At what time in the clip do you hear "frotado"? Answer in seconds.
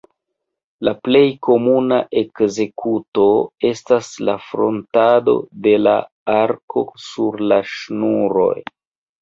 4.47-5.37